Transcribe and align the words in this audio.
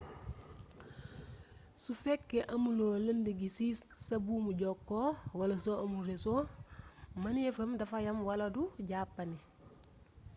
su 1.83 1.91
fekkee 2.03 2.47
amuloo 2.53 2.95
lënd 3.05 3.25
gi 3.39 3.49
ci 3.55 3.67
sa 4.05 4.15
buumu 4.25 4.51
jokkoo 4.61 5.09
wala 5.39 5.55
su 5.63 5.71
amul 5.83 6.03
reso 6.09 6.35
mëneefam 7.21 7.71
dafa 7.79 7.97
yam 8.05 8.17
wala 8.27 8.45
du 8.55 8.63
jàppandi 8.89 9.39